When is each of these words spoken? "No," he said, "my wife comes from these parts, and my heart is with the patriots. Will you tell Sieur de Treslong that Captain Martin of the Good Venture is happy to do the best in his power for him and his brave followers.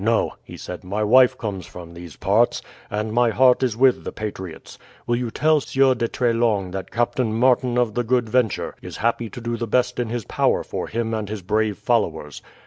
"No," 0.03 0.33
he 0.43 0.57
said, 0.57 0.83
"my 0.83 1.03
wife 1.03 1.37
comes 1.37 1.67
from 1.67 1.93
these 1.93 2.15
parts, 2.15 2.63
and 2.89 3.13
my 3.13 3.29
heart 3.29 3.61
is 3.61 3.77
with 3.77 4.03
the 4.03 4.11
patriots. 4.11 4.79
Will 5.05 5.15
you 5.17 5.29
tell 5.29 5.61
Sieur 5.61 5.93
de 5.93 6.07
Treslong 6.07 6.71
that 6.71 6.89
Captain 6.89 7.31
Martin 7.31 7.77
of 7.77 7.93
the 7.93 8.03
Good 8.03 8.27
Venture 8.27 8.73
is 8.81 8.97
happy 8.97 9.29
to 9.29 9.39
do 9.39 9.57
the 9.57 9.67
best 9.67 9.99
in 9.99 10.09
his 10.09 10.25
power 10.25 10.63
for 10.63 10.87
him 10.87 11.13
and 11.13 11.29
his 11.29 11.43
brave 11.43 11.77
followers. 11.77 12.41